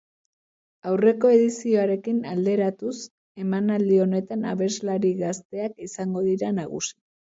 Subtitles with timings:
[0.91, 2.95] Aurreko edizioarekin alderatuz,
[3.47, 6.97] emanaldi honetan abeslari gazteak izango dira nagusi.